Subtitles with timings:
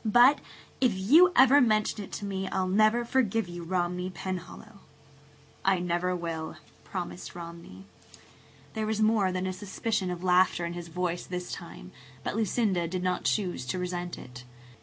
[0.03, 0.39] But
[0.81, 4.79] if you ever mention it to me I'll never forgive you, Romney Penhallow!"
[5.63, 6.57] "I never will,"
[6.91, 7.33] Romney promised.
[8.73, 11.91] There was more than a suspicion of laughter in his voice this time,
[12.23, 14.43] but Lucinda did not choose to resent it.